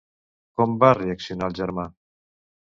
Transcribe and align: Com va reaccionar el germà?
Com 0.61 0.73
va 0.85 0.89
reaccionar 1.01 1.53
el 1.53 1.61
germà? 1.63 1.87